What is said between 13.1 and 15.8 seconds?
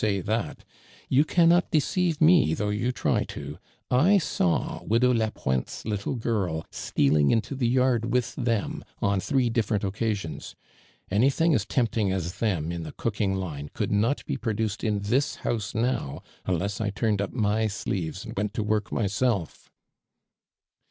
ing lino coulil not be prodticed in this house